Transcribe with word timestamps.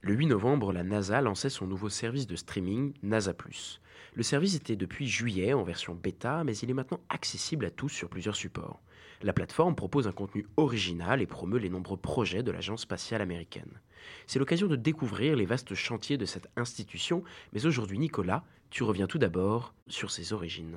Le 0.00 0.12
8 0.12 0.26
novembre, 0.26 0.72
la 0.72 0.82
NASA 0.82 1.20
lançait 1.20 1.50
son 1.50 1.68
nouveau 1.68 1.88
service 1.88 2.26
de 2.26 2.34
streaming 2.34 2.94
NASA+. 3.04 3.32
Le 4.14 4.22
service 4.24 4.56
était 4.56 4.74
depuis 4.74 5.06
juillet 5.06 5.52
en 5.52 5.62
version 5.62 5.94
bêta, 5.94 6.42
mais 6.42 6.56
il 6.56 6.70
est 6.70 6.74
maintenant 6.74 6.98
accessible 7.10 7.66
à 7.66 7.70
tous 7.70 7.90
sur 7.90 8.08
plusieurs 8.08 8.34
supports. 8.34 8.80
La 9.22 9.32
plateforme 9.32 9.76
propose 9.76 10.08
un 10.08 10.12
contenu 10.12 10.46
original 10.56 11.22
et 11.22 11.26
promeut 11.26 11.60
les 11.60 11.70
nombreux 11.70 11.96
projets 11.96 12.42
de 12.42 12.50
l'Agence 12.50 12.82
spatiale 12.82 13.22
américaine. 13.22 13.80
C'est 14.26 14.40
l'occasion 14.40 14.66
de 14.66 14.76
découvrir 14.76 15.36
les 15.36 15.46
vastes 15.46 15.74
chantiers 15.74 16.18
de 16.18 16.26
cette 16.26 16.48
institution, 16.56 17.22
mais 17.52 17.66
aujourd'hui 17.66 18.00
Nicolas, 18.00 18.42
tu 18.70 18.82
reviens 18.82 19.06
tout 19.06 19.18
d'abord 19.18 19.74
sur 19.86 20.10
ses 20.10 20.32
origines. 20.32 20.76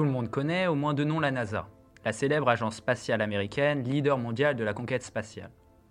Tout 0.00 0.06
le 0.06 0.12
monde 0.12 0.30
connaît 0.30 0.66
au 0.66 0.74
moins 0.74 0.94
de 0.94 1.04
nom 1.04 1.20
la 1.20 1.30
NASA, 1.30 1.68
la 2.06 2.12
célèbre 2.14 2.48
agence 2.48 2.76
spatiale 2.76 3.20
américaine, 3.20 3.82
leader 3.82 4.16
mondial 4.16 4.56
de 4.56 4.64
la 4.64 4.72
conquête 4.72 5.02
spatiale. 5.02 5.50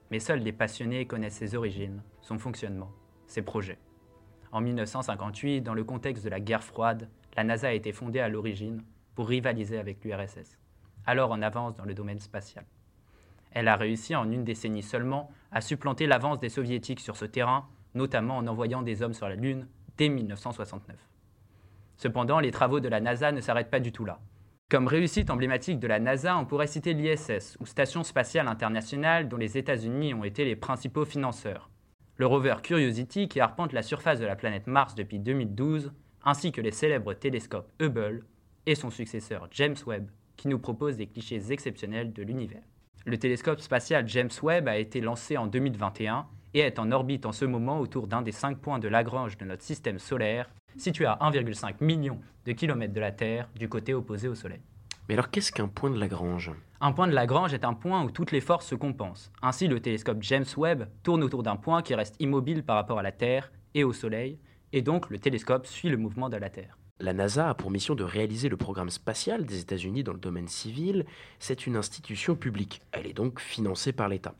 Mais 0.09 0.17
seuls 0.17 0.43
des 0.43 0.51
passionnés 0.51 1.05
connaissent 1.05 1.35
ses 1.35 1.53
origines, 1.53 2.01
son 2.19 2.39
fonctionnement, 2.39 2.91
ses 3.27 3.43
projets. 3.43 3.77
En 4.51 4.61
1958, 4.61 5.61
dans 5.61 5.75
le 5.75 5.83
contexte 5.83 6.23
de 6.23 6.29
la 6.31 6.39
guerre 6.39 6.63
froide, 6.63 7.07
la 7.37 7.43
NASA 7.43 7.67
a 7.67 7.73
été 7.73 7.91
fondée 7.91 8.19
à 8.19 8.29
l'origine 8.29 8.81
pour 9.13 9.27
rivaliser 9.27 9.77
avec 9.77 10.03
l'URSS, 10.03 10.57
alors 11.05 11.29
en 11.29 11.43
avance 11.43 11.75
dans 11.75 11.85
le 11.85 11.93
domaine 11.93 12.17
spatial. 12.17 12.65
Elle 13.51 13.67
a 13.67 13.75
réussi 13.75 14.15
en 14.15 14.31
une 14.31 14.43
décennie 14.43 14.81
seulement 14.81 15.29
à 15.51 15.61
supplanter 15.61 16.07
l'avance 16.07 16.39
des 16.39 16.49
soviétiques 16.49 17.01
sur 17.01 17.15
ce 17.15 17.25
terrain, 17.25 17.67
notamment 17.93 18.37
en 18.37 18.47
envoyant 18.47 18.81
des 18.81 19.03
hommes 19.03 19.13
sur 19.13 19.29
la 19.29 19.35
Lune 19.35 19.67
dès 19.97 20.09
1969. 20.09 20.97
Cependant, 21.99 22.39
les 22.39 22.51
travaux 22.51 22.79
de 22.79 22.87
la 22.87 23.01
NASA 23.01 23.33
ne 23.33 23.41
s'arrêtent 23.41 23.69
pas 23.69 23.81
du 23.81 23.91
tout 23.91 24.05
là. 24.05 24.19
Comme 24.69 24.87
réussite 24.87 25.29
emblématique 25.29 25.79
de 25.79 25.87
la 25.87 25.99
NASA, 25.99 26.37
on 26.37 26.45
pourrait 26.45 26.65
citer 26.65 26.93
l'ISS, 26.93 27.57
ou 27.59 27.65
Station 27.65 28.05
spatiale 28.05 28.47
internationale, 28.47 29.27
dont 29.27 29.35
les 29.35 29.57
États-Unis 29.57 30.13
ont 30.13 30.23
été 30.23 30.45
les 30.45 30.55
principaux 30.55 31.03
financeurs. 31.03 31.69
Le 32.15 32.25
rover 32.25 32.55
Curiosity, 32.63 33.27
qui 33.27 33.41
arpente 33.41 33.73
la 33.73 33.81
surface 33.81 34.19
de 34.19 34.25
la 34.25 34.37
planète 34.37 34.67
Mars 34.67 34.95
depuis 34.95 35.19
2012, 35.19 35.91
ainsi 36.23 36.53
que 36.53 36.61
les 36.61 36.71
célèbres 36.71 37.13
télescopes 37.13 37.69
Hubble 37.81 38.23
et 38.65 38.75
son 38.75 38.91
successeur 38.91 39.49
James 39.51 39.75
Webb, 39.85 40.09
qui 40.37 40.47
nous 40.47 40.59
propose 40.59 40.95
des 40.95 41.07
clichés 41.07 41.51
exceptionnels 41.51 42.13
de 42.13 42.23
l'univers. 42.23 42.63
Le 43.05 43.17
télescope 43.17 43.59
spatial 43.59 44.07
James 44.07 44.29
Webb 44.41 44.69
a 44.69 44.77
été 44.77 45.01
lancé 45.01 45.35
en 45.35 45.47
2021 45.47 46.27
et 46.53 46.59
est 46.59 46.79
en 46.79 46.91
orbite 46.91 47.25
en 47.25 47.31
ce 47.31 47.45
moment 47.45 47.79
autour 47.79 48.07
d'un 48.07 48.21
des 48.21 48.31
cinq 48.31 48.57
points 48.59 48.79
de 48.79 48.87
Lagrange 48.87 49.37
de 49.37 49.45
notre 49.45 49.63
système 49.63 49.99
solaire, 49.99 50.49
situé 50.77 51.05
à 51.05 51.17
1,5 51.21 51.83
million 51.83 52.19
de 52.45 52.51
kilomètres 52.51 52.93
de 52.93 52.99
la 52.99 53.11
Terre 53.11 53.49
du 53.55 53.69
côté 53.69 53.93
opposé 53.93 54.27
au 54.27 54.35
Soleil. 54.35 54.61
Mais 55.07 55.15
alors 55.15 55.31
qu'est-ce 55.31 55.51
qu'un 55.51 55.67
point 55.67 55.89
de 55.89 55.99
Lagrange? 55.99 56.51
Un 56.81 56.91
point 56.91 57.07
de 57.07 57.13
Lagrange 57.13 57.53
est 57.53 57.65
un 57.65 57.73
point 57.73 58.03
où 58.03 58.11
toutes 58.11 58.31
les 58.31 58.41
forces 58.41 58.67
se 58.67 58.75
compensent. 58.75 59.31
Ainsi, 59.41 59.67
le 59.67 59.79
télescope 59.79 60.21
James 60.21 60.45
Webb 60.55 60.87
tourne 61.03 61.23
autour 61.23 61.43
d'un 61.43 61.55
point 61.55 61.81
qui 61.81 61.95
reste 61.95 62.15
immobile 62.19 62.63
par 62.63 62.75
rapport 62.75 62.99
à 62.99 63.03
la 63.03 63.11
Terre 63.11 63.51
et 63.73 63.83
au 63.83 63.91
Soleil, 63.91 64.39
et 64.71 64.81
donc 64.81 65.09
le 65.09 65.17
télescope 65.17 65.65
suit 65.65 65.89
le 65.89 65.97
mouvement 65.97 66.29
de 66.29 66.37
la 66.37 66.49
Terre. 66.49 66.77
La 67.01 67.13
NASA 67.13 67.49
a 67.49 67.53
pour 67.53 67.71
mission 67.71 67.95
de 67.95 68.03
réaliser 68.03 68.49
le 68.49 68.57
programme 68.57 68.89
spatial 68.89 69.45
des 69.45 69.61
États-Unis 69.61 70.03
dans 70.03 70.11
le 70.11 70.19
domaine 70.19 70.49
civil. 70.49 71.05
C'est 71.39 71.65
une 71.65 71.77
institution 71.77 72.35
publique. 72.35 72.81
Elle 72.91 73.07
est 73.07 73.13
donc 73.13 73.39
financée 73.39 73.93
par 73.93 74.09
l'État. 74.09 74.35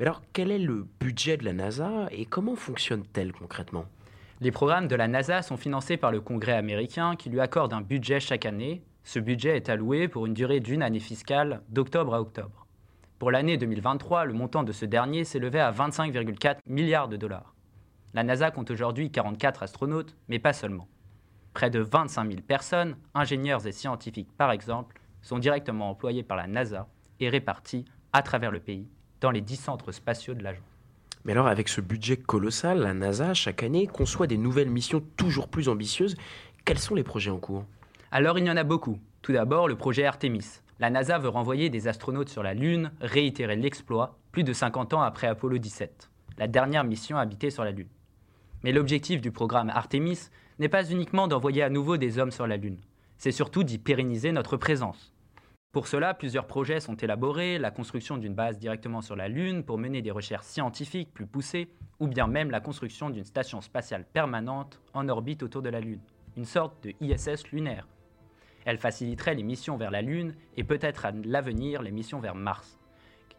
Mais 0.00 0.06
alors, 0.06 0.22
quel 0.32 0.50
est 0.50 0.58
le 0.58 0.86
budget 0.98 1.36
de 1.36 1.44
la 1.44 1.52
NASA 1.52 2.08
et 2.10 2.24
comment 2.24 2.56
fonctionne-t-elle 2.56 3.32
concrètement? 3.32 3.84
Les 4.40 4.50
programmes 4.50 4.88
de 4.88 4.96
la 4.96 5.08
NASA 5.08 5.42
sont 5.42 5.58
financés 5.58 5.98
par 5.98 6.10
le 6.10 6.22
Congrès 6.22 6.54
américain 6.54 7.16
qui 7.16 7.28
lui 7.28 7.38
accorde 7.38 7.74
un 7.74 7.82
budget 7.82 8.18
chaque 8.18 8.46
année. 8.46 8.82
Ce 9.04 9.18
budget 9.18 9.56
est 9.56 9.68
alloué 9.68 10.08
pour 10.08 10.24
une 10.24 10.32
durée 10.32 10.60
d'une 10.60 10.82
année 10.82 11.00
fiscale 11.00 11.60
d'octobre 11.68 12.14
à 12.14 12.22
octobre. 12.22 12.66
Pour 13.18 13.30
l'année 13.30 13.58
2023, 13.58 14.24
le 14.24 14.32
montant 14.32 14.62
de 14.62 14.72
ce 14.72 14.86
dernier 14.86 15.24
s'élevait 15.24 15.60
à 15.60 15.70
25,4 15.70 16.60
milliards 16.64 17.08
de 17.08 17.18
dollars. 17.18 17.54
La 18.14 18.24
NASA 18.24 18.50
compte 18.50 18.70
aujourd'hui 18.70 19.10
44 19.10 19.64
astronautes, 19.64 20.16
mais 20.28 20.38
pas 20.38 20.54
seulement. 20.54 20.88
Près 21.52 21.68
de 21.68 21.80
25 21.80 22.26
000 22.26 22.40
personnes, 22.40 22.96
ingénieurs 23.12 23.66
et 23.66 23.72
scientifiques 23.72 24.34
par 24.38 24.50
exemple, 24.50 24.98
sont 25.20 25.38
directement 25.38 25.90
employés 25.90 26.22
par 26.22 26.38
la 26.38 26.46
NASA 26.46 26.88
et 27.20 27.28
répartis 27.28 27.84
à 28.14 28.22
travers 28.22 28.50
le 28.50 28.60
pays 28.60 28.88
dans 29.20 29.30
les 29.30 29.40
10 29.40 29.56
centres 29.56 29.92
spatiaux 29.92 30.34
de 30.34 30.42
l'agence. 30.42 30.64
Mais 31.24 31.32
alors, 31.32 31.48
avec 31.48 31.68
ce 31.68 31.80
budget 31.80 32.16
colossal, 32.16 32.78
la 32.78 32.94
NASA, 32.94 33.34
chaque 33.34 33.62
année, 33.62 33.86
conçoit 33.86 34.26
des 34.26 34.38
nouvelles 34.38 34.70
missions 34.70 35.02
toujours 35.16 35.48
plus 35.48 35.68
ambitieuses. 35.68 36.16
Quels 36.64 36.78
sont 36.78 36.94
les 36.94 37.02
projets 37.02 37.30
en 37.30 37.38
cours? 37.38 37.64
Alors, 38.10 38.38
il 38.38 38.46
y 38.46 38.50
en 38.50 38.56
a 38.56 38.64
beaucoup. 38.64 38.98
Tout 39.22 39.32
d'abord, 39.32 39.68
le 39.68 39.76
projet 39.76 40.04
Artemis. 40.04 40.60
La 40.78 40.88
NASA 40.88 41.18
veut 41.18 41.28
renvoyer 41.28 41.68
des 41.68 41.88
astronautes 41.88 42.30
sur 42.30 42.42
la 42.42 42.54
Lune, 42.54 42.90
réitérer 43.02 43.54
l'exploit, 43.54 44.18
plus 44.32 44.44
de 44.44 44.54
50 44.54 44.94
ans 44.94 45.02
après 45.02 45.26
Apollo 45.26 45.58
17, 45.58 46.10
la 46.38 46.48
dernière 46.48 46.84
mission 46.84 47.18
habitée 47.18 47.50
sur 47.50 47.64
la 47.64 47.70
Lune. 47.70 47.88
Mais 48.62 48.72
l'objectif 48.72 49.20
du 49.20 49.30
programme 49.30 49.68
Artemis 49.68 50.30
n'est 50.58 50.70
pas 50.70 50.90
uniquement 50.90 51.28
d'envoyer 51.28 51.62
à 51.62 51.68
nouveau 51.68 51.98
des 51.98 52.18
hommes 52.18 52.30
sur 52.30 52.46
la 52.46 52.56
Lune, 52.56 52.78
c'est 53.18 53.32
surtout 53.32 53.64
d'y 53.64 53.76
pérenniser 53.76 54.32
notre 54.32 54.56
présence. 54.56 55.12
Pour 55.72 55.86
cela, 55.86 56.14
plusieurs 56.14 56.48
projets 56.48 56.80
sont 56.80 56.96
élaborés, 56.96 57.56
la 57.56 57.70
construction 57.70 58.16
d'une 58.16 58.34
base 58.34 58.58
directement 58.58 59.02
sur 59.02 59.14
la 59.14 59.28
Lune 59.28 59.62
pour 59.62 59.78
mener 59.78 60.02
des 60.02 60.10
recherches 60.10 60.46
scientifiques 60.46 61.14
plus 61.14 61.26
poussées, 61.26 61.68
ou 62.00 62.08
bien 62.08 62.26
même 62.26 62.50
la 62.50 62.58
construction 62.58 63.08
d'une 63.08 63.24
station 63.24 63.60
spatiale 63.60 64.04
permanente 64.04 64.80
en 64.94 65.08
orbite 65.08 65.44
autour 65.44 65.62
de 65.62 65.68
la 65.68 65.78
Lune, 65.78 66.00
une 66.36 66.44
sorte 66.44 66.82
de 66.82 66.92
ISS 67.00 67.52
lunaire. 67.52 67.86
Elle 68.64 68.78
faciliterait 68.78 69.36
les 69.36 69.44
missions 69.44 69.76
vers 69.76 69.92
la 69.92 70.02
Lune 70.02 70.34
et 70.56 70.64
peut-être 70.64 71.06
à 71.06 71.12
l'avenir 71.12 71.82
les 71.82 71.92
missions 71.92 72.18
vers 72.18 72.34
Mars. 72.34 72.76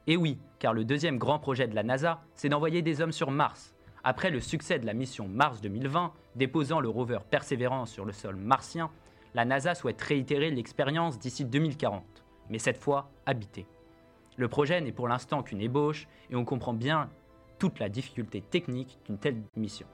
Et 0.07 0.15
oui, 0.15 0.39
car 0.57 0.73
le 0.73 0.85
deuxième 0.85 1.17
grand 1.17 1.37
projet 1.37 1.67
de 1.67 1.75
la 1.75 1.83
NASA, 1.83 2.21
c'est 2.35 2.47
d'envoyer 2.47 2.81
des 2.81 3.01
hommes 3.01 3.11
sur 3.11 3.29
Mars. 3.29 3.75
Après 4.05 4.31
le 4.31 4.39
succès 4.39 4.79
de 4.79 4.85
la 4.85 4.93
mission 4.93 5.27
Mars 5.27 5.59
2020, 5.59 6.13
déposant 6.37 6.79
le 6.79 6.87
rover 6.87 7.19
Perseverance 7.29 7.91
sur 7.91 8.05
le 8.05 8.13
sol 8.13 8.37
martien, 8.37 8.89
la 9.33 9.45
NASA 9.45 9.75
souhaite 9.75 10.01
réitérer 10.01 10.51
l'expérience 10.51 11.19
d'ici 11.19 11.45
2040, 11.45 12.03
mais 12.49 12.59
cette 12.59 12.77
fois 12.77 13.09
habitée. 13.25 13.65
Le 14.37 14.47
projet 14.47 14.81
n'est 14.81 14.91
pour 14.91 15.07
l'instant 15.07 15.43
qu'une 15.43 15.61
ébauche 15.61 16.07
et 16.29 16.35
on 16.35 16.45
comprend 16.45 16.73
bien 16.73 17.09
toute 17.59 17.79
la 17.79 17.89
difficulté 17.89 18.41
technique 18.41 18.97
d'une 19.05 19.17
telle 19.17 19.41
mission. 19.55 19.87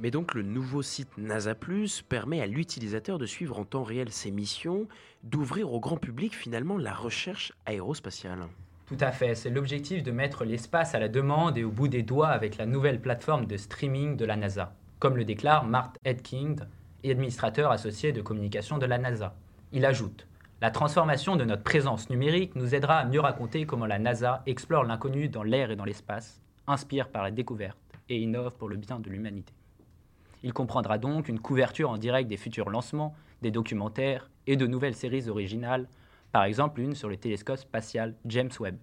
Mais 0.00 0.10
donc 0.10 0.32
le 0.32 0.42
nouveau 0.42 0.80
site 0.80 1.18
NASA 1.18 1.54
Plus 1.54 2.00
permet 2.00 2.40
à 2.40 2.46
l'utilisateur 2.46 3.18
de 3.18 3.26
suivre 3.26 3.58
en 3.58 3.64
temps 3.64 3.82
réel 3.82 4.10
ses 4.10 4.30
missions, 4.30 4.88
d'ouvrir 5.24 5.72
au 5.72 5.78
grand 5.78 5.98
public 5.98 6.34
finalement 6.34 6.78
la 6.78 6.94
recherche 6.94 7.52
aérospatiale. 7.66 8.46
Tout 8.86 8.96
à 8.98 9.12
fait, 9.12 9.34
c'est 9.34 9.50
l'objectif 9.50 10.02
de 10.02 10.10
mettre 10.10 10.44
l'espace 10.44 10.94
à 10.94 10.98
la 10.98 11.08
demande 11.08 11.58
et 11.58 11.64
au 11.64 11.70
bout 11.70 11.86
des 11.86 12.02
doigts 12.02 12.30
avec 12.30 12.56
la 12.56 12.64
nouvelle 12.64 13.00
plateforme 13.00 13.44
de 13.44 13.58
streaming 13.58 14.16
de 14.16 14.24
la 14.24 14.36
NASA, 14.36 14.74
comme 14.98 15.16
le 15.16 15.24
déclare 15.24 15.66
Mart 15.66 15.92
Edkind, 16.04 16.66
administrateur 17.04 17.70
associé 17.70 18.12
de 18.12 18.22
communication 18.22 18.78
de 18.78 18.86
la 18.86 18.98
NASA. 18.98 19.36
Il 19.72 19.84
ajoute 19.84 20.26
La 20.62 20.70
transformation 20.70 21.36
de 21.36 21.44
notre 21.44 21.62
présence 21.62 22.08
numérique 22.08 22.56
nous 22.56 22.74
aidera 22.74 22.96
à 22.96 23.04
mieux 23.04 23.20
raconter 23.20 23.66
comment 23.66 23.86
la 23.86 23.98
NASA 23.98 24.42
explore 24.46 24.84
l'inconnu 24.84 25.28
dans 25.28 25.42
l'air 25.42 25.70
et 25.70 25.76
dans 25.76 25.84
l'espace, 25.84 26.40
inspire 26.66 27.08
par 27.08 27.22
la 27.22 27.30
découverte 27.30 27.78
et 28.08 28.18
innove 28.18 28.54
pour 28.56 28.68
le 28.70 28.76
bien 28.76 28.98
de 28.98 29.10
l'humanité. 29.10 29.52
Il 30.42 30.52
comprendra 30.52 30.98
donc 30.98 31.28
une 31.28 31.40
couverture 31.40 31.90
en 31.90 31.98
direct 31.98 32.28
des 32.28 32.36
futurs 32.36 32.70
lancements, 32.70 33.14
des 33.42 33.50
documentaires 33.50 34.30
et 34.46 34.56
de 34.56 34.66
nouvelles 34.66 34.94
séries 34.94 35.28
originales, 35.28 35.88
par 36.32 36.44
exemple 36.44 36.80
une 36.80 36.94
sur 36.94 37.08
le 37.08 37.16
télescope 37.16 37.58
spatial 37.58 38.14
James 38.26 38.50
Webb. 38.58 38.78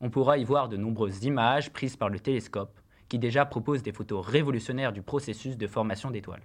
On 0.00 0.10
pourra 0.10 0.38
y 0.38 0.44
voir 0.44 0.68
de 0.68 0.76
nombreuses 0.76 1.24
images 1.24 1.70
prises 1.70 1.96
par 1.96 2.08
le 2.08 2.20
télescope, 2.20 2.78
qui 3.08 3.18
déjà 3.18 3.44
propose 3.44 3.82
des 3.82 3.92
photos 3.92 4.24
révolutionnaires 4.26 4.92
du 4.92 5.02
processus 5.02 5.58
de 5.58 5.66
formation 5.66 6.10
d'étoiles. 6.10 6.42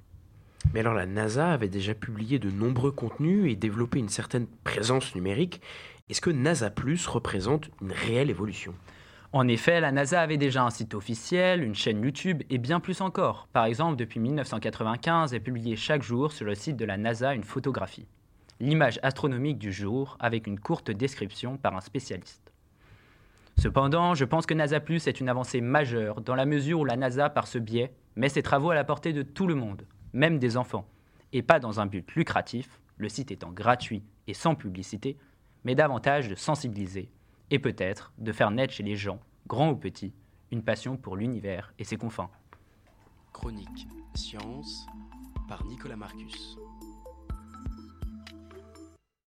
Mais 0.73 0.81
alors 0.81 0.95
la 0.95 1.05
NASA 1.05 1.51
avait 1.51 1.69
déjà 1.69 1.93
publié 1.93 2.39
de 2.39 2.49
nombreux 2.49 2.91
contenus 2.91 3.49
et 3.49 3.55
développé 3.55 3.99
une 3.99 4.09
certaine 4.09 4.47
présence 4.63 5.15
numérique. 5.15 5.61
Est-ce 6.09 6.21
que 6.21 6.31
NASA 6.31 6.69
Plus 6.69 7.07
représente 7.07 7.69
une 7.81 7.91
réelle 7.91 8.29
évolution? 8.29 8.73
En 9.35 9.49
effet, 9.49 9.81
la 9.81 9.91
NASA 9.91 10.21
avait 10.21 10.37
déjà 10.37 10.63
un 10.63 10.69
site 10.69 10.93
officiel, 10.93 11.61
une 11.61 11.75
chaîne 11.75 12.01
YouTube 12.01 12.41
et 12.49 12.57
bien 12.57 12.79
plus 12.79 13.01
encore. 13.01 13.49
Par 13.51 13.65
exemple, 13.65 13.97
depuis 13.97 14.21
1995, 14.21 15.33
elle 15.33 15.43
publiait 15.43 15.75
chaque 15.75 16.03
jour 16.03 16.31
sur 16.31 16.45
le 16.45 16.55
site 16.55 16.77
de 16.77 16.85
la 16.85 16.95
NASA 16.95 17.33
une 17.33 17.43
photographie. 17.43 18.07
L'image 18.61 18.97
astronomique 19.03 19.57
du 19.57 19.73
jour 19.73 20.15
avec 20.21 20.47
une 20.47 20.57
courte 20.57 20.89
description 20.89 21.57
par 21.57 21.75
un 21.75 21.81
spécialiste. 21.81 22.53
Cependant, 23.57 24.15
je 24.15 24.23
pense 24.23 24.45
que 24.45 24.53
NASA 24.53 24.79
Plus 24.79 25.05
est 25.05 25.19
une 25.19 25.27
avancée 25.27 25.59
majeure 25.59 26.21
dans 26.21 26.35
la 26.35 26.45
mesure 26.45 26.79
où 26.79 26.85
la 26.85 26.95
NASA, 26.95 27.29
par 27.29 27.47
ce 27.47 27.57
biais, 27.57 27.91
met 28.15 28.29
ses 28.29 28.41
travaux 28.41 28.69
à 28.69 28.75
la 28.75 28.85
portée 28.85 29.11
de 29.11 29.23
tout 29.23 29.47
le 29.47 29.55
monde, 29.55 29.85
même 30.13 30.39
des 30.39 30.55
enfants, 30.55 30.87
et 31.33 31.41
pas 31.41 31.59
dans 31.59 31.81
un 31.81 31.87
but 31.87 32.09
lucratif, 32.13 32.79
le 32.95 33.09
site 33.09 33.31
étant 33.31 33.51
gratuit 33.51 34.01
et 34.27 34.33
sans 34.33 34.55
publicité, 34.55 35.17
mais 35.65 35.75
davantage 35.75 36.29
de 36.29 36.35
sensibiliser 36.35 37.09
et 37.51 37.59
peut-être 37.59 38.13
de 38.17 38.31
faire 38.31 38.51
naître 38.51 38.73
chez 38.73 38.83
les 38.83 38.95
gens, 38.95 39.19
grands 39.47 39.71
ou 39.71 39.75
petits, 39.75 40.13
une 40.51 40.63
passion 40.63 40.97
pour 40.97 41.15
l'univers 41.15 41.73
et 41.79 41.83
ses 41.83 41.97
confins. 41.97 42.29
Chronique 43.33 43.87
Science 44.15 44.85
par 45.47 45.65
Nicolas 45.65 45.95
Marcus. 45.97 46.57